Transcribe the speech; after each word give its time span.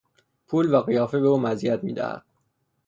پول 0.47 0.73
و 0.73 0.81
قیافه 0.81 1.19
به 1.19 1.27
او 1.27 1.39
مزیت 1.39 1.83
میدهد. 1.83 2.25